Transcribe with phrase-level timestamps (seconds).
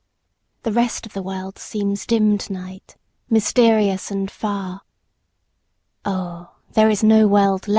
[0.63, 2.97] The rest of the world seems dim tonight,
[3.29, 4.81] mysterious and far.
[6.03, 7.67] Oh, there is no world!